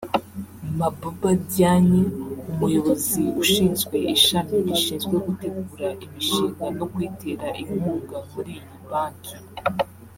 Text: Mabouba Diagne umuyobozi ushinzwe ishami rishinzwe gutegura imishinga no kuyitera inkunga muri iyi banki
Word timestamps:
Mabouba 0.79 1.29
Diagne 1.49 2.01
umuyobozi 2.51 3.23
ushinzwe 3.43 3.95
ishami 4.15 4.55
rishinzwe 4.65 5.15
gutegura 5.25 5.87
imishinga 6.05 6.65
no 6.77 6.85
kuyitera 6.91 7.45
inkunga 7.61 8.17
muri 8.31 8.51
iyi 8.57 8.67
banki 8.89 9.35